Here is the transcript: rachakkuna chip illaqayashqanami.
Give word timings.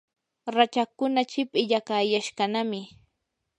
rachakkuna 0.55 1.21
chip 1.31 1.49
illaqayashqanami. 1.61 2.81